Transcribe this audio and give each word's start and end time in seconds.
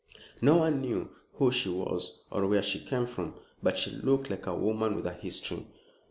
No 0.41 0.57
one 0.57 0.81
knew 0.81 1.11
who 1.33 1.51
she 1.51 1.69
was 1.69 2.23
or 2.31 2.47
where 2.47 2.63
she 2.63 2.79
came 2.79 3.05
from, 3.05 3.35
but 3.61 3.77
she 3.77 3.91
looked 3.91 4.31
like 4.31 4.47
a 4.47 4.55
woman 4.57 4.95
with 4.95 5.05
a 5.05 5.13
history. 5.13 5.67